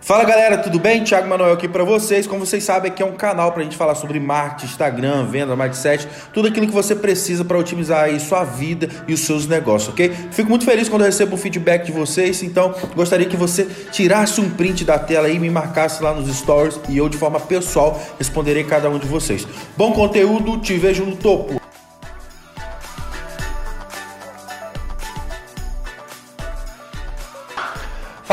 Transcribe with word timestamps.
Fala 0.00 0.24
galera, 0.24 0.58
tudo 0.58 0.78
bem? 0.78 1.02
Thiago 1.02 1.28
Manuel 1.28 1.52
aqui 1.52 1.66
para 1.66 1.82
vocês. 1.82 2.26
Como 2.26 2.46
vocês 2.46 2.62
sabem, 2.62 2.90
aqui 2.90 3.02
é 3.02 3.06
um 3.06 3.16
canal 3.16 3.50
para 3.50 3.62
a 3.62 3.64
gente 3.64 3.76
falar 3.76 3.94
sobre 3.94 4.20
marketing, 4.20 4.66
Instagram, 4.66 5.26
venda, 5.26 5.56
mindset, 5.56 6.06
tudo 6.32 6.48
aquilo 6.48 6.66
que 6.66 6.72
você 6.72 6.94
precisa 6.94 7.44
para 7.44 7.58
otimizar 7.58 8.04
aí 8.04 8.20
sua 8.20 8.44
vida 8.44 8.88
e 9.08 9.14
os 9.14 9.20
seus 9.20 9.48
negócios, 9.48 9.92
ok? 9.92 10.12
Fico 10.30 10.48
muito 10.48 10.64
feliz 10.64 10.88
quando 10.88 11.02
eu 11.02 11.06
recebo 11.06 11.34
o 11.34 11.38
feedback 11.38 11.86
de 11.86 11.92
vocês, 11.92 12.42
então 12.42 12.74
gostaria 12.94 13.26
que 13.26 13.36
você 13.36 13.64
tirasse 13.90 14.40
um 14.40 14.50
print 14.50 14.84
da 14.84 14.98
tela 14.98 15.28
e 15.28 15.38
me 15.38 15.50
marcasse 15.50 16.02
lá 16.02 16.12
nos 16.12 16.32
stories 16.36 16.78
e 16.88 16.96
eu 16.96 17.08
de 17.08 17.16
forma 17.16 17.40
pessoal 17.40 18.00
responderei 18.18 18.62
cada 18.64 18.88
um 18.88 18.98
de 18.98 19.06
vocês. 19.06 19.46
Bom 19.76 19.92
conteúdo, 19.92 20.58
te 20.58 20.74
vejo 20.78 21.04
no 21.04 21.16
topo. 21.16 21.65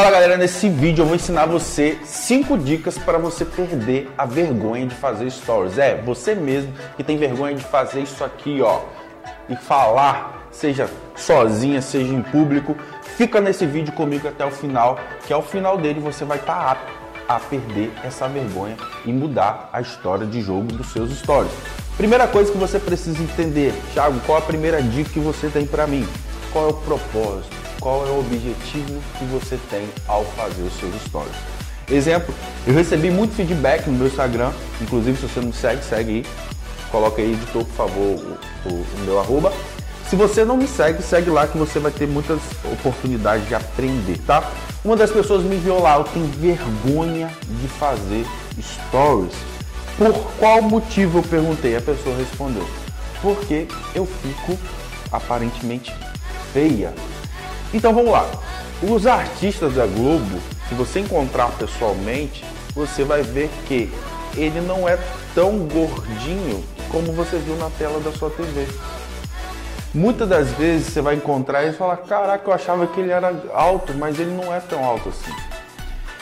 Fala 0.04 0.16
galera, 0.16 0.36
nesse 0.36 0.68
vídeo 0.68 1.04
eu 1.04 1.06
vou 1.06 1.16
ensinar 1.16 1.46
você 1.46 1.98
5 2.04 2.58
dicas 2.58 2.98
para 2.98 3.18
você 3.18 3.46
perder 3.46 4.12
a 4.18 4.26
vergonha 4.26 4.86
de 4.86 4.94
fazer 4.94 5.32
stories. 5.32 5.78
É, 5.78 5.96
você 5.96 6.36
mesmo 6.36 6.74
que 6.98 7.04
tem 7.06 7.16
vergonha 7.16 7.56
de 7.56 7.64
fazer 7.64 8.02
isso 8.02 8.22
aqui, 8.22 8.62
ó, 8.62 8.82
e 9.48 9.56
falar, 9.56 10.50
seja 10.52 10.90
sozinha, 11.16 11.82
seja 11.82 12.14
em 12.14 12.22
público, 12.22 12.76
fica 13.16 13.40
nesse 13.40 13.66
vídeo 13.66 13.94
comigo 13.94 14.28
até 14.28 14.46
o 14.46 14.52
final, 14.52 15.00
que 15.26 15.32
ao 15.32 15.42
final 15.42 15.78
dele 15.78 16.02
você 16.02 16.26
vai 16.26 16.38
estar 16.38 16.54
tá 16.54 16.72
apto 16.72 16.92
a 17.26 17.40
perder 17.40 17.90
essa 18.04 18.28
vergonha 18.28 18.76
e 19.06 19.14
mudar 19.14 19.70
a 19.72 19.80
história 19.80 20.28
de 20.28 20.42
jogo 20.42 20.66
dos 20.66 20.92
seus 20.92 21.18
stories. 21.18 21.54
Primeira 21.96 22.28
coisa 22.28 22.52
que 22.52 22.58
você 22.58 22.78
precisa 22.78 23.24
entender, 23.24 23.74
Thiago, 23.94 24.20
qual 24.26 24.38
a 24.38 24.42
primeira 24.42 24.82
dica 24.82 25.12
que 25.12 25.20
você 25.22 25.48
tem 25.48 25.66
para 25.66 25.88
mim? 25.88 26.06
Qual 26.52 26.66
é 26.66 26.72
o 26.72 26.74
propósito? 26.74 27.63
Qual 27.84 28.08
é 28.08 28.10
o 28.10 28.20
objetivo 28.20 29.04
que 29.20 29.26
você 29.26 29.60
tem 29.70 29.90
ao 30.08 30.24
fazer 30.24 30.62
os 30.62 30.74
seus 30.80 30.96
stories. 31.04 31.36
Exemplo, 31.92 32.34
eu 32.66 32.74
recebi 32.74 33.12
muito 33.12 33.36
feedback 33.36 33.88
no 33.88 33.98
meu 33.98 34.08
Instagram, 34.08 34.54
inclusive 34.82 35.18
se 35.18 35.28
você 35.28 35.42
não 35.42 35.48
me 35.48 35.54
segue, 35.54 35.84
segue 35.84 36.12
aí. 36.12 36.26
Coloca 36.90 37.22
aí, 37.22 37.34
editor, 37.34 37.66
por 37.66 37.76
favor, 37.76 38.02
o, 38.02 38.70
o, 38.70 38.74
o 38.74 39.00
meu 39.04 39.20
arroba. 39.20 39.52
Se 40.10 40.16
você 40.16 40.46
não 40.46 40.56
me 40.56 40.66
segue, 40.66 41.04
segue 41.04 41.30
lá 41.30 41.46
que 41.46 41.58
você 41.58 41.78
vai 41.78 41.92
ter 41.92 42.08
muitas 42.08 42.40
oportunidades 42.72 43.46
de 43.50 43.56
aprender, 43.56 44.18
tá? 44.26 44.50
Uma 44.86 44.96
das 44.96 45.12
pessoas 45.12 45.44
me 45.44 45.58
enviou 45.58 45.82
lá, 45.82 45.98
eu 45.98 46.06
tenho 46.06 46.28
vergonha 46.28 47.30
de 47.50 47.68
fazer 47.68 48.26
stories. 48.62 49.34
Por 49.98 50.14
qual 50.40 50.62
motivo 50.62 51.20
eu 51.20 51.24
perguntei? 51.24 51.76
A 51.76 51.82
pessoa 51.82 52.16
respondeu: 52.16 52.66
porque 53.22 53.68
eu 53.94 54.06
fico 54.06 54.58
aparentemente 55.12 55.94
feia 56.54 56.94
então 57.74 57.94
vamos 57.94 58.12
lá. 58.12 58.30
Os 58.82 59.08
artistas 59.08 59.74
da 59.76 59.86
Globo, 59.86 60.40
se 60.70 60.76
você 60.76 61.00
encontrar 61.00 61.50
pessoalmente, 61.52 62.44
você 62.76 63.04
vai 63.04 63.22
ver 63.22 63.50
que 63.66 63.92
ele 64.36 64.62
não 64.62 64.88
é 64.88 64.98
tão 65.34 65.60
gordinho 65.60 66.64
como 66.90 67.12
você 67.14 67.38
viu 67.38 67.56
na 67.56 67.70
tela 67.72 68.00
da 68.00 68.12
sua 68.12 68.30
TV. 68.30 68.68
Muitas 69.94 70.28
das 70.28 70.50
vezes 70.52 70.88
você 70.88 71.02
vai 71.02 71.16
encontrar 71.16 71.64
e 71.66 71.74
falar: 71.74 71.98
Caraca, 71.98 72.50
eu 72.50 72.54
achava 72.54 72.88
que 72.88 73.00
ele 73.00 73.12
era 73.12 73.34
alto, 73.54 73.94
mas 73.94 74.20
ele 74.20 74.32
não 74.32 74.54
é 74.54 74.60
tão 74.60 74.84
alto 74.84 75.10
assim. 75.10 75.32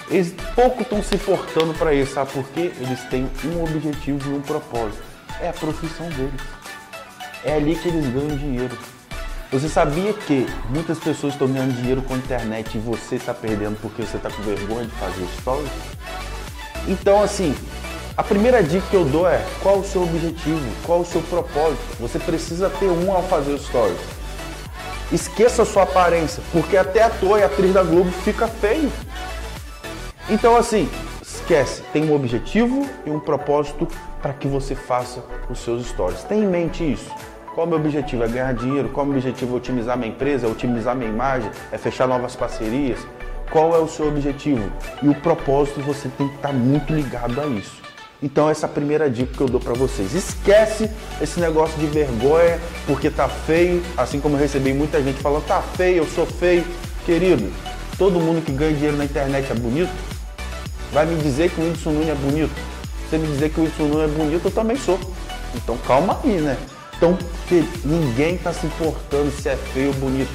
Eles 0.10 0.36
pouco 0.54 0.82
estão 0.82 1.02
se 1.02 1.18
portando 1.18 1.74
para 1.74 1.94
isso, 1.94 2.14
sabe 2.14 2.32
por 2.32 2.44
quê? 2.50 2.74
Eles 2.80 3.02
têm 3.06 3.30
um 3.46 3.64
objetivo 3.64 4.30
e 4.30 4.34
um 4.36 4.42
propósito: 4.42 5.02
é 5.40 5.50
a 5.50 5.54
profissão 5.54 6.08
deles. 6.10 6.42
É 7.46 7.54
ali 7.56 7.76
que 7.76 7.88
eles 7.88 8.06
ganham 8.14 8.38
dinheiro. 8.38 8.78
Você 9.52 9.68
sabia 9.68 10.14
que 10.14 10.48
muitas 10.70 10.98
pessoas 10.98 11.34
estão 11.34 11.46
ganhando 11.46 11.76
dinheiro 11.76 12.02
com 12.02 12.14
a 12.14 12.18
internet 12.18 12.78
e 12.78 12.80
você 12.80 13.16
está 13.16 13.34
perdendo 13.34 13.78
porque 13.82 14.02
você 14.02 14.16
está 14.16 14.30
com 14.30 14.42
vergonha 14.44 14.86
de 14.86 14.92
fazer 14.92 15.28
stories? 15.42 15.70
Então, 16.88 17.22
assim, 17.22 17.54
a 18.16 18.24
primeira 18.24 18.64
dica 18.64 18.88
que 18.90 18.96
eu 18.96 19.04
dou 19.04 19.28
é 19.28 19.46
qual 19.62 19.80
o 19.80 19.84
seu 19.84 20.04
objetivo, 20.04 20.66
qual 20.86 21.02
o 21.02 21.06
seu 21.06 21.22
propósito. 21.24 21.82
Você 22.00 22.18
precisa 22.18 22.70
ter 22.70 22.86
um 22.86 23.12
ao 23.12 23.24
fazer 23.24 23.52
os 23.52 23.66
stories. 23.66 24.00
Esqueça 25.12 25.64
a 25.64 25.66
sua 25.66 25.84
aparência, 25.84 26.42
porque 26.54 26.78
até 26.78 27.04
ator 27.04 27.38
e 27.38 27.44
atriz 27.44 27.74
da 27.74 27.84
Globo 27.84 28.10
fica 28.24 28.48
feio. 28.48 28.90
Então, 30.30 30.56
assim, 30.56 30.90
esquece, 31.22 31.82
tem 31.92 32.10
um 32.10 32.16
objetivo 32.16 32.88
e 33.06 33.10
um 33.10 33.20
propósito 33.20 33.86
para 34.22 34.32
que 34.32 34.48
você 34.48 34.76
faça 34.76 35.22
os 35.50 35.60
seus 35.60 35.88
stories. 35.88 36.24
Tenha 36.24 36.42
em 36.42 36.48
mente 36.48 36.90
isso. 36.90 37.12
Qual 37.54 37.66
é 37.66 37.68
o 37.68 37.70
meu 37.70 37.80
objetivo? 37.80 38.24
É 38.24 38.28
ganhar 38.30 38.54
dinheiro? 38.54 38.88
Qual 38.88 39.06
é 39.06 39.10
o 39.10 39.12
meu 39.12 39.20
objetivo? 39.20 39.56
É 39.56 39.58
otimizar 39.58 39.98
minha 39.98 40.10
empresa? 40.10 40.48
É 40.48 40.50
otimizar 40.50 40.96
minha 40.96 41.10
imagem? 41.10 41.52
É 41.70 41.78
fechar 41.78 42.08
novas 42.08 42.34
parcerias? 42.34 43.00
Qual 43.52 43.76
é 43.76 43.78
o 43.78 43.90
seu 43.90 44.08
objetivo? 44.08 44.72
E 45.04 45.10
o 45.10 45.16
propósito 45.16 45.82
você 45.82 46.08
tem 46.18 46.30
que 46.30 46.36
estar 46.36 46.54
muito 46.54 46.94
ligado 46.94 47.42
a 47.42 47.48
isso. 47.48 47.82
Então 48.24 48.50
essa 48.50 48.68
é 48.68 48.70
a 48.70 48.72
primeira 48.72 49.10
dica 49.10 49.36
que 49.36 49.42
eu 49.42 49.50
dou 49.50 49.60
para 49.60 49.74
vocês. 49.74 50.14
Esquece 50.14 50.90
esse 51.20 51.42
negócio 51.42 51.78
de 51.78 51.88
vergonha 51.88 52.58
porque 52.88 53.10
tá 53.10 53.28
feio, 53.28 53.84
assim 53.98 54.22
como 54.22 54.36
eu 54.36 54.40
recebi 54.40 54.72
muita 54.74 55.04
gente 55.04 55.22
falando 55.22 55.46
tá 55.46 55.62
feio, 55.62 55.98
eu 55.98 56.08
sou 56.08 56.26
feio. 56.26 56.64
Querido, 57.06 57.52
todo 57.98 58.18
mundo 58.18 58.46
que 58.46 58.54
ganha 58.54 58.72
dinheiro 58.72 58.96
na 58.96 59.04
internet 59.04 59.52
é 59.52 59.56
bonito? 59.56 59.92
Vai 60.94 61.06
me 61.06 61.22
dizer 61.22 61.50
que 61.50 61.60
o 61.60 61.64
Whindersson 61.66 61.92
Nunes 61.92 62.10
é 62.10 62.16
bonito? 62.16 62.52
Você 63.10 63.18
me 63.18 63.28
dizer 63.28 63.50
que 63.50 63.60
o 63.60 63.64
Whindersson 63.64 63.84
Nunes 63.84 64.10
é 64.10 64.18
bonito, 64.18 64.46
eu 64.46 64.52
também 64.52 64.78
sou. 64.78 64.98
Então 65.54 65.78
calma 65.86 66.18
aí, 66.24 66.40
né? 66.40 66.56
Então, 67.02 67.18
ninguém 67.84 68.36
está 68.36 68.54
se 68.54 68.68
importando 68.68 69.32
se 69.32 69.50
é 69.50 69.56
feio 69.56 69.88
ou 69.88 69.94
bonito. 69.96 70.30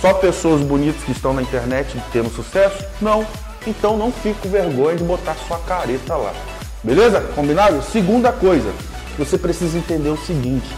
Só 0.00 0.14
pessoas 0.14 0.62
bonitas 0.62 1.02
que 1.02 1.10
estão 1.10 1.34
na 1.34 1.42
internet 1.42 2.00
tendo 2.12 2.30
sucesso? 2.30 2.84
Não. 3.00 3.26
Então 3.66 3.96
não 3.96 4.12
fique 4.12 4.40
com 4.42 4.48
vergonha 4.48 4.96
de 4.96 5.02
botar 5.02 5.34
sua 5.48 5.58
careta 5.58 6.14
lá. 6.14 6.32
Beleza? 6.84 7.20
Combinado? 7.34 7.82
Segunda 7.82 8.30
coisa, 8.30 8.72
você 9.18 9.36
precisa 9.36 9.76
entender 9.76 10.08
o 10.08 10.16
seguinte: 10.16 10.68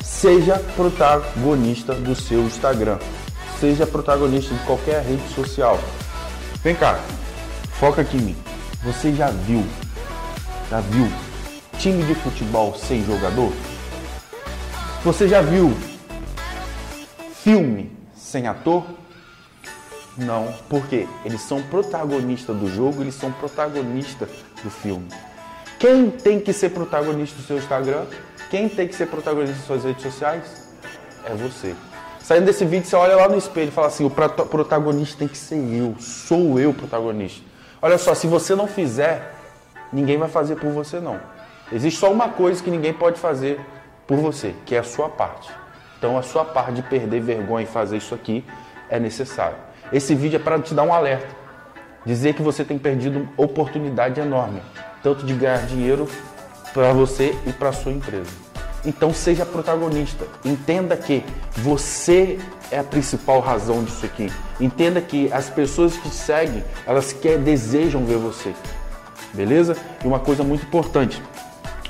seja 0.00 0.62
protagonista 0.76 1.92
do 1.92 2.14
seu 2.14 2.42
Instagram. 2.42 2.98
Seja 3.58 3.84
protagonista 3.84 4.54
de 4.54 4.60
qualquer 4.60 5.02
rede 5.02 5.34
social. 5.34 5.80
Vem 6.62 6.76
cá, 6.76 7.00
foca 7.80 8.02
aqui 8.02 8.18
em 8.18 8.20
mim. 8.20 8.36
Você 8.84 9.12
já 9.12 9.30
viu, 9.30 9.64
já 10.70 10.78
viu 10.78 11.10
time 11.76 12.04
de 12.04 12.14
futebol 12.14 12.72
sem 12.76 13.04
jogador? 13.04 13.52
Você 15.04 15.28
já 15.28 15.42
viu 15.42 15.70
filme 17.42 17.92
sem 18.14 18.46
ator? 18.46 18.82
Não, 20.16 20.50
porque 20.66 21.06
eles 21.26 21.42
são 21.42 21.60
protagonistas 21.60 22.56
do 22.56 22.66
jogo, 22.68 23.02
eles 23.02 23.14
são 23.14 23.30
protagonistas 23.30 24.30
do 24.62 24.70
filme. 24.70 25.06
Quem 25.78 26.10
tem 26.10 26.40
que 26.40 26.54
ser 26.54 26.70
protagonista 26.70 27.36
do 27.36 27.42
seu 27.42 27.58
Instagram? 27.58 28.06
Quem 28.48 28.66
tem 28.66 28.88
que 28.88 28.94
ser 28.94 29.08
protagonista 29.08 29.56
das 29.56 29.66
suas 29.66 29.84
redes 29.84 30.02
sociais? 30.02 30.72
É 31.26 31.34
você. 31.34 31.74
Saindo 32.18 32.46
desse 32.46 32.64
vídeo, 32.64 32.86
você 32.86 32.96
olha 32.96 33.14
lá 33.14 33.28
no 33.28 33.36
espelho 33.36 33.68
e 33.68 33.72
fala 33.72 33.88
assim: 33.88 34.06
o 34.06 34.10
protagonista 34.10 35.18
tem 35.18 35.28
que 35.28 35.36
ser 35.36 35.56
eu, 35.56 35.96
sou 36.00 36.58
eu 36.58 36.70
o 36.70 36.74
protagonista. 36.74 37.44
Olha 37.82 37.98
só, 37.98 38.14
se 38.14 38.26
você 38.26 38.54
não 38.54 38.66
fizer, 38.66 39.34
ninguém 39.92 40.16
vai 40.16 40.30
fazer 40.30 40.56
por 40.56 40.70
você 40.70 40.98
não. 40.98 41.20
Existe 41.70 42.00
só 42.00 42.10
uma 42.10 42.30
coisa 42.30 42.62
que 42.62 42.70
ninguém 42.70 42.94
pode 42.94 43.20
fazer 43.20 43.60
por 44.06 44.18
você, 44.18 44.54
que 44.64 44.74
é 44.74 44.78
a 44.78 44.84
sua 44.84 45.08
parte. 45.08 45.50
Então 45.98 46.18
a 46.18 46.22
sua 46.22 46.44
parte 46.44 46.74
de 46.74 46.82
perder 46.82 47.20
vergonha 47.20 47.64
e 47.64 47.66
fazer 47.66 47.96
isso 47.96 48.14
aqui 48.14 48.44
é 48.88 48.98
necessário. 48.98 49.56
Esse 49.92 50.14
vídeo 50.14 50.36
é 50.36 50.38
para 50.38 50.58
te 50.60 50.74
dar 50.74 50.82
um 50.82 50.92
alerta, 50.92 51.28
dizer 52.04 52.34
que 52.34 52.42
você 52.42 52.64
tem 52.64 52.78
perdido 52.78 53.20
uma 53.20 53.28
oportunidade 53.36 54.20
enorme, 54.20 54.60
tanto 55.02 55.24
de 55.24 55.34
ganhar 55.34 55.66
dinheiro 55.66 56.08
para 56.72 56.92
você 56.92 57.34
e 57.46 57.52
para 57.52 57.72
sua 57.72 57.92
empresa. 57.92 58.30
Então 58.84 59.14
seja 59.14 59.46
protagonista. 59.46 60.26
Entenda 60.44 60.96
que 60.96 61.24
você 61.52 62.38
é 62.70 62.78
a 62.78 62.84
principal 62.84 63.40
razão 63.40 63.82
disso 63.82 64.04
aqui. 64.04 64.30
Entenda 64.60 65.00
que 65.00 65.32
as 65.32 65.48
pessoas 65.48 65.96
que 65.96 66.10
seguem, 66.10 66.62
elas 66.86 67.12
querem, 67.12 67.42
desejam 67.42 68.04
ver 68.04 68.18
você. 68.18 68.52
Beleza? 69.32 69.76
E 70.04 70.06
uma 70.06 70.20
coisa 70.20 70.44
muito 70.44 70.66
importante, 70.66 71.22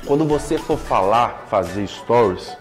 quando 0.05 0.25
você 0.25 0.57
for 0.57 0.77
falar, 0.77 1.45
fazer 1.49 1.87
stories, 1.87 2.55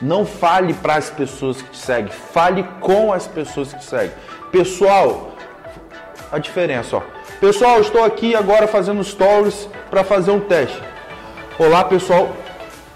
não 0.00 0.24
fale 0.24 0.72
para 0.74 0.96
as 0.96 1.10
pessoas 1.10 1.60
que 1.60 1.70
te 1.70 1.78
seguem, 1.78 2.12
fale 2.32 2.62
com 2.80 3.12
as 3.12 3.26
pessoas 3.26 3.72
que 3.72 3.80
te 3.80 3.84
seguem. 3.84 4.12
Pessoal, 4.50 5.32
a 6.30 6.38
diferença, 6.38 6.96
ó. 6.96 7.02
Pessoal, 7.40 7.80
estou 7.80 8.04
aqui 8.04 8.34
agora 8.34 8.66
fazendo 8.66 9.02
stories 9.02 9.68
para 9.90 10.04
fazer 10.04 10.30
um 10.30 10.40
teste. 10.40 10.80
Olá, 11.58 11.84
pessoal. 11.84 12.34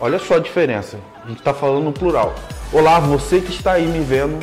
Olha 0.01 0.19
só 0.19 0.37
a 0.37 0.41
diferença. 0.41 0.99
A 1.25 1.29
gente 1.29 1.39
está 1.39 1.53
falando 1.53 1.85
no 1.85 1.93
plural. 1.93 2.35
Olá, 2.73 2.99
você 3.01 3.41
que 3.41 3.51
está 3.51 3.73
aí 3.73 3.87
me 3.87 4.01
vendo. 4.01 4.39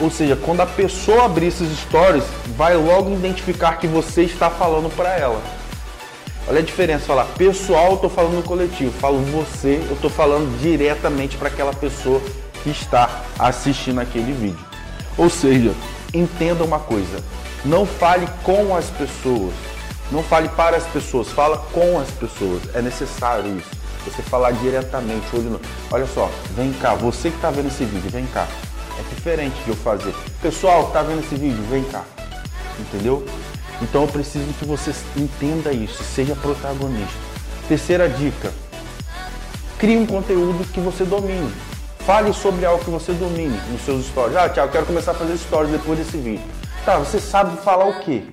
Ou 0.00 0.10
seja, 0.10 0.36
quando 0.36 0.60
a 0.60 0.66
pessoa 0.66 1.26
abrir 1.26 1.46
esses 1.46 1.78
stories, 1.80 2.24
vai 2.56 2.74
logo 2.74 3.12
identificar 3.12 3.76
que 3.76 3.86
você 3.86 4.22
está 4.22 4.48
falando 4.48 4.94
para 4.96 5.16
ela. 5.16 5.40
Olha 6.48 6.58
a 6.58 6.62
diferença, 6.62 7.04
falar 7.04 7.24
pessoal, 7.36 7.92
eu 7.92 7.96
tô 7.98 8.08
falando 8.08 8.44
coletivo, 8.44 8.92
falo 8.98 9.18
você, 9.18 9.80
eu 9.88 9.96
tô 10.02 10.10
falando 10.10 10.60
diretamente 10.60 11.36
para 11.36 11.48
aquela 11.48 11.72
pessoa 11.72 12.20
que 12.62 12.70
está 12.70 13.22
assistindo 13.38 14.00
aquele 14.00 14.32
vídeo. 14.32 14.64
Ou 15.16 15.30
seja, 15.30 15.72
entenda 16.12 16.64
uma 16.64 16.80
coisa, 16.80 17.22
não 17.64 17.86
fale 17.86 18.26
com 18.42 18.74
as 18.74 18.90
pessoas, 18.90 19.54
Não 20.12 20.22
fale 20.22 20.48
para 20.50 20.76
as 20.76 20.84
pessoas, 20.84 21.28
fala 21.28 21.56
com 21.72 21.98
as 21.98 22.10
pessoas. 22.10 22.62
É 22.74 22.82
necessário 22.82 23.56
isso. 23.56 23.70
Você 24.04 24.20
falar 24.20 24.52
diretamente, 24.52 25.24
olho 25.32 25.50
no. 25.50 25.60
Olha 25.90 26.06
só, 26.06 26.30
vem 26.54 26.70
cá, 26.74 26.94
você 26.94 27.30
que 27.30 27.36
está 27.36 27.50
vendo 27.50 27.68
esse 27.68 27.84
vídeo, 27.84 28.10
vem 28.10 28.26
cá. 28.26 28.46
É 28.98 29.14
diferente 29.14 29.54
de 29.64 29.70
eu 29.70 29.76
fazer. 29.76 30.14
Pessoal, 30.42 30.90
tá 30.90 31.02
vendo 31.02 31.20
esse 31.20 31.34
vídeo, 31.34 31.64
vem 31.70 31.82
cá. 31.84 32.04
Entendeu? 32.78 33.24
Então 33.82 34.02
eu 34.02 34.08
preciso 34.08 34.52
que 34.54 34.64
você 34.64 34.94
entenda 35.16 35.72
isso, 35.72 36.02
seja 36.04 36.36
protagonista. 36.36 37.18
Terceira 37.68 38.08
dica: 38.08 38.52
crie 39.78 39.96
um 39.96 40.06
conteúdo 40.06 40.64
que 40.72 40.80
você 40.80 41.04
domine. 41.04 41.52
Fale 42.00 42.32
sobre 42.32 42.64
algo 42.66 42.84
que 42.84 42.90
você 42.90 43.12
domine 43.12 43.60
nos 43.70 43.82
seus 43.82 44.06
stories. 44.06 44.36
Ah, 44.36 44.48
Tiago, 44.48 44.72
quero 44.72 44.86
começar 44.86 45.12
a 45.12 45.14
fazer 45.14 45.36
stories 45.38 45.70
depois 45.70 45.98
desse 45.98 46.16
vídeo. 46.16 46.44
Tá, 46.84 46.98
você 46.98 47.20
sabe 47.20 47.56
falar 47.62 47.86
o 47.86 48.00
quê? 48.00 48.24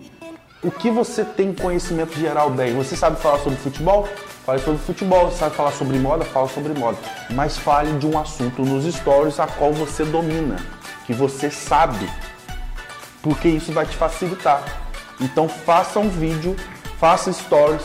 O 0.63 0.71
que 0.71 0.89
você 0.89 1.23
tem 1.23 1.53
conhecimento 1.53 2.17
geral 2.19 2.49
bem? 2.49 2.75
Você 2.75 2.95
sabe 2.95 3.19
falar 3.19 3.39
sobre 3.39 3.59
futebol? 3.59 4.07
Fale 4.43 4.59
sobre 4.59 4.79
futebol. 4.79 5.29
Você 5.29 5.37
sabe 5.37 5.55
falar 5.55 5.71
sobre 5.71 5.99
moda? 5.99 6.25
Fala 6.25 6.49
sobre 6.49 6.73
moda. 6.73 6.97
Mas 7.29 7.57
fale 7.57 7.97
de 7.99 8.07
um 8.07 8.17
assunto 8.17 8.63
nos 8.63 8.91
stories 8.93 9.39
a 9.39 9.47
qual 9.47 9.71
você 9.71 10.03
domina, 10.03 10.57
que 11.05 11.13
você 11.13 11.51
sabe. 11.51 12.09
Porque 13.21 13.47
isso 13.47 13.71
vai 13.71 13.85
te 13.85 13.95
facilitar. 13.95 14.88
Então 15.19 15.49
faça 15.49 15.99
um 15.99 16.09
vídeo, 16.09 16.55
faça 16.99 17.31
stories 17.31 17.83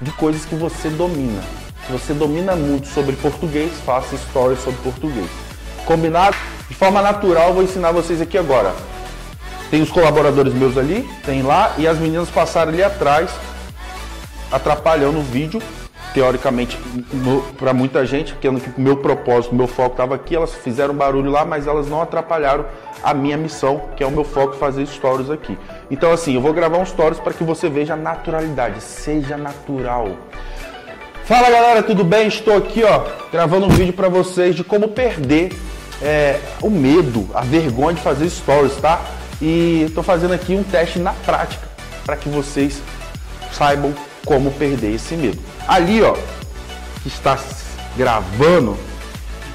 de 0.00 0.10
coisas 0.12 0.44
que 0.44 0.54
você 0.54 0.88
domina. 0.90 1.42
Se 1.86 1.92
você 1.92 2.12
domina 2.12 2.54
muito 2.54 2.88
sobre 2.88 3.16
português, 3.16 3.72
faça 3.84 4.16
stories 4.16 4.60
sobre 4.62 4.80
português. 4.82 5.30
Combinado? 5.84 6.36
De 6.68 6.74
forma 6.74 7.00
natural, 7.00 7.54
vou 7.54 7.62
ensinar 7.62 7.92
vocês 7.92 8.20
aqui 8.20 8.36
agora. 8.36 8.74
Tem 9.70 9.80
os 9.80 9.90
colaboradores 9.90 10.52
meus 10.52 10.76
ali, 10.76 11.08
tem 11.24 11.42
lá, 11.42 11.72
e 11.78 11.86
as 11.86 11.98
meninas 11.98 12.28
passaram 12.28 12.72
ali 12.72 12.82
atrás, 12.82 13.30
atrapalhando 14.50 15.18
o 15.18 15.22
vídeo, 15.22 15.62
teoricamente, 16.16 16.78
para 17.58 17.74
muita 17.74 18.06
gente, 18.06 18.32
porque 18.32 18.48
o 18.48 18.58
meu 18.78 18.96
propósito, 18.96 19.54
meu 19.54 19.66
foco 19.66 19.90
estava 19.90 20.14
aqui, 20.14 20.34
elas 20.34 20.54
fizeram 20.54 20.94
barulho 20.94 21.30
lá, 21.30 21.44
mas 21.44 21.66
elas 21.66 21.90
não 21.90 22.00
atrapalharam 22.00 22.64
a 23.02 23.12
minha 23.12 23.36
missão, 23.36 23.82
que 23.94 24.02
é 24.02 24.06
o 24.06 24.10
meu 24.10 24.24
foco 24.24 24.56
fazer 24.56 24.86
stories 24.86 25.28
aqui. 25.28 25.58
Então 25.90 26.10
assim, 26.10 26.34
eu 26.34 26.40
vou 26.40 26.54
gravar 26.54 26.78
uns 26.78 26.88
stories 26.88 27.20
para 27.20 27.34
que 27.34 27.44
você 27.44 27.68
veja 27.68 27.92
a 27.92 27.96
naturalidade, 27.98 28.80
seja 28.80 29.36
natural. 29.36 30.08
Fala 31.26 31.50
galera, 31.50 31.82
tudo 31.82 32.02
bem? 32.02 32.28
Estou 32.28 32.56
aqui 32.56 32.82
ó, 32.82 33.02
gravando 33.30 33.66
um 33.66 33.68
vídeo 33.68 33.92
para 33.92 34.08
vocês 34.08 34.54
de 34.54 34.64
como 34.64 34.88
perder 34.88 35.52
é, 36.00 36.40
o 36.62 36.70
medo, 36.70 37.28
a 37.34 37.42
vergonha 37.42 37.94
de 37.94 38.00
fazer 38.00 38.30
stories, 38.30 38.74
tá? 38.76 39.02
E 39.38 39.82
estou 39.86 40.02
fazendo 40.02 40.32
aqui 40.32 40.54
um 40.54 40.62
teste 40.62 40.98
na 40.98 41.12
prática 41.12 41.68
para 42.06 42.16
que 42.16 42.30
vocês 42.30 42.80
saibam 43.52 43.92
como 44.24 44.50
perder 44.52 44.94
esse 44.94 45.14
medo. 45.14 45.55
Ali, 45.66 46.02
ó, 46.02 46.14
que 47.02 47.08
está 47.08 47.38
gravando, 47.96 48.76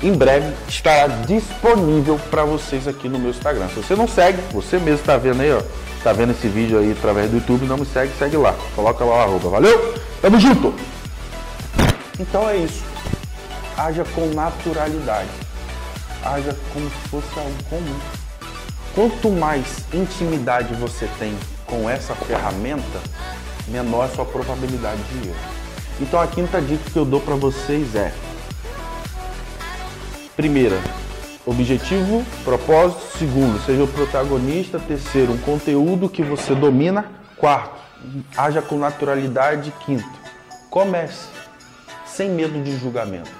em 0.04 0.13
breve 0.13 0.54
estará 0.68 1.08
disponível 1.08 2.19
para 2.30 2.44
vocês 2.44 2.88
aqui 2.88 3.08
no 3.08 3.19
meu 3.19 3.30
Instagram. 3.30 3.68
Se 3.69 3.75
você 3.75 3.96
não 3.96 4.08
segue, 4.08 4.42
você 4.52 4.78
mesmo 4.78 5.00
está 5.00 5.16
vendo 5.16 5.42
aí, 5.42 5.54
ó, 5.54 5.62
está 5.98 6.12
vendo 6.12 6.31
esse 6.31 6.48
vídeo 6.48 6.80
aí 6.80 6.92
através 6.92 7.30
do 7.30 7.38
YouTube, 7.38 7.66
não 7.66 7.78
me 7.78 7.86
segue, 7.86 8.12
segue 8.18 8.36
lá. 8.36 8.56
Coloca 8.75 9.06
lá 9.06 9.18
o 9.18 9.22
arroba. 9.22 9.50
Valeu? 9.50 9.96
Tamo 10.22 10.40
junto! 10.40 10.74
Então 12.19 12.50
é 12.50 12.58
isso. 12.58 12.84
Haja 13.78 14.04
com 14.13 14.25
naturalidade. 14.34 15.30
Haja 16.24 16.56
como 16.74 16.90
se 16.90 17.10
fosse 17.10 17.40
algo 17.40 17.63
comum. 17.69 18.00
Quanto 18.94 19.30
mais 19.30 19.86
intimidade 19.94 20.74
você 20.74 21.08
tem 21.18 21.38
com 21.66 21.90
essa 21.90 22.13
ferramenta, 22.13 23.00
menor 23.68 24.04
é 24.04 24.06
a 24.08 24.16
sua 24.16 24.25
probabilidade 24.25 25.02
de 25.04 25.30
erro. 25.30 25.61
Então 26.00 26.20
a 26.20 26.28
quinta 26.28 26.62
dica 26.62 26.90
que 26.90 26.98
eu 26.98 27.06
dou 27.06 27.20
para 27.20 27.36
vocês 27.36 27.96
é: 27.96 28.14
primeira, 30.36 30.80
objetivo, 31.46 32.26
propósito. 32.44 33.18
Segundo, 33.18 33.60
seja 33.66 33.84
o 33.84 33.88
protagonista. 33.88 34.80
Terceiro, 34.80 35.34
um 35.34 35.38
conteúdo 35.38 36.10
que 36.10 36.24
você 36.24 36.56
domina. 36.56 37.06
Quarto, 37.38 37.80
haja 38.38 38.62
com 38.62 38.78
naturalidade. 38.78 39.74
Quinto, 39.86 40.10
comece 40.70 41.28
sem 42.06 42.30
medo 42.30 42.62
de 42.62 42.78
julgamento. 42.78 43.32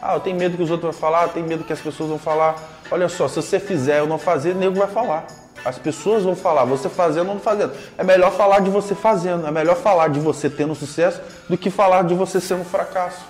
Ah, 0.00 0.14
eu 0.14 0.20
tenho 0.20 0.36
medo 0.36 0.56
que 0.56 0.62
os 0.62 0.70
outros 0.70 0.92
vão 0.92 1.00
falar, 1.00 1.24
eu 1.24 1.28
tenho 1.30 1.46
medo 1.46 1.64
que 1.64 1.72
as 1.72 1.80
pessoas 1.80 2.08
vão 2.08 2.18
falar. 2.18 2.56
Olha 2.90 3.08
só, 3.08 3.26
se 3.26 3.36
você 3.36 3.58
fizer 3.58 4.02
ou 4.02 4.08
não 4.08 4.18
fazer, 4.18 4.54
nego 4.54 4.76
vai 4.76 4.88
falar. 4.88 5.26
As 5.66 5.78
pessoas 5.78 6.22
vão 6.22 6.36
falar, 6.36 6.64
você 6.64 6.88
fazendo 6.88 7.28
ou 7.28 7.34
não 7.34 7.40
fazendo. 7.40 7.72
É 7.98 8.04
melhor 8.04 8.30
falar 8.30 8.60
de 8.60 8.70
você 8.70 8.94
fazendo, 8.94 9.46
é 9.46 9.50
melhor 9.50 9.74
falar 9.74 10.08
de 10.08 10.20
você 10.20 10.48
tendo 10.48 10.76
sucesso 10.76 11.20
do 11.48 11.58
que 11.58 11.70
falar 11.70 12.04
de 12.04 12.14
você 12.14 12.40
sendo 12.40 12.60
um 12.60 12.64
fracasso. 12.64 13.24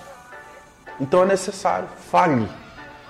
Então 1.01 1.23
é 1.23 1.25
necessário, 1.25 1.87
fale. 2.11 2.47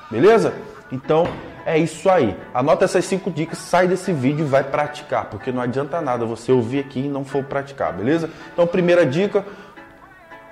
Beleza? 0.09 0.53
Então 0.89 1.27
é 1.65 1.77
isso 1.77 2.09
aí. 2.09 2.37
Anota 2.53 2.85
essas 2.85 3.03
cinco 3.03 3.29
dicas, 3.29 3.57
sai 3.57 3.85
desse 3.85 4.13
vídeo 4.13 4.45
e 4.45 4.47
vai 4.47 4.63
praticar, 4.63 5.25
porque 5.25 5.51
não 5.51 5.61
adianta 5.61 5.99
nada 5.99 6.25
você 6.25 6.49
ouvir 6.49 6.79
aqui 6.79 7.01
e 7.01 7.09
não 7.09 7.25
for 7.25 7.43
praticar, 7.43 7.91
beleza? 7.91 8.29
Então, 8.53 8.65
primeira 8.65 9.05
dica, 9.05 9.45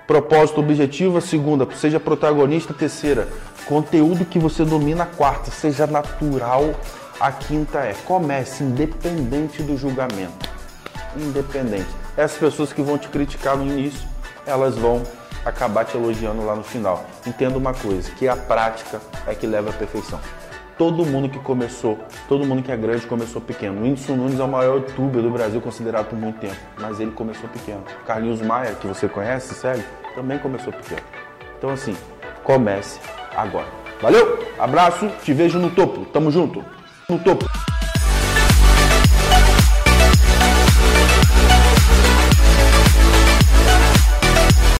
propósito, 0.05 0.59
objetivo. 0.59 1.17
A 1.17 1.21
segunda, 1.21 1.65
seja 1.75 1.99
protagonista. 1.99 2.73
A 2.73 2.75
terceira, 2.75 3.29
conteúdo 3.65 4.25
que 4.25 4.37
você 4.37 4.65
domina. 4.65 5.03
A 5.03 5.07
quarta, 5.07 5.49
seja 5.51 5.87
natural. 5.87 6.75
A 7.19 7.31
quinta 7.31 7.79
é 7.79 7.93
comece 8.05 8.61
independente 8.61 9.63
do 9.63 9.77
julgamento. 9.77 10.49
Independente. 11.15 11.87
Essas 12.17 12.37
pessoas 12.37 12.73
que 12.73 12.81
vão 12.81 12.97
te 12.97 13.07
criticar 13.07 13.55
no 13.55 13.65
início, 13.65 14.05
elas 14.45 14.75
vão 14.75 15.01
acabar 15.45 15.85
te 15.85 15.95
elogiando 15.95 16.45
lá 16.45 16.55
no 16.55 16.63
final. 16.63 17.05
Entenda 17.25 17.57
uma 17.57 17.73
coisa, 17.73 18.11
que 18.11 18.27
a 18.27 18.35
prática 18.35 18.99
é 19.25 19.33
que 19.33 19.47
leva 19.47 19.69
à 19.69 19.73
perfeição. 19.73 20.19
Todo 20.77 21.05
mundo 21.05 21.29
que 21.29 21.39
começou, 21.39 21.97
todo 22.27 22.45
mundo 22.45 22.61
que 22.61 22.69
é 22.69 22.75
grande 22.75 23.07
começou 23.07 23.41
pequeno. 23.41 23.79
O 23.79 23.83
Whindersson 23.83 24.15
Nunes 24.15 24.37
é 24.37 24.43
o 24.43 24.47
maior 24.47 24.75
youtuber 24.75 25.21
do 25.21 25.29
Brasil 25.29 25.61
considerado 25.61 26.07
por 26.07 26.19
muito 26.19 26.39
tempo, 26.39 26.57
mas 26.77 26.99
ele 26.99 27.11
começou 27.11 27.47
pequeno. 27.47 27.81
Carlinhos 28.05 28.41
Maia, 28.41 28.75
que 28.75 28.85
você 28.85 29.07
conhece, 29.07 29.53
segue, 29.53 29.85
também 30.15 30.37
começou 30.37 30.73
pequeno. 30.73 31.01
Então 31.57 31.69
assim, 31.69 31.95
comece 32.43 32.99
agora. 33.33 33.67
Valeu, 34.01 34.45
abraço, 34.59 35.07
te 35.23 35.33
vejo 35.33 35.57
no 35.59 35.69
topo, 35.71 36.03
tamo 36.05 36.29
junto, 36.29 36.61
no 37.09 37.17
topo. 37.19 37.74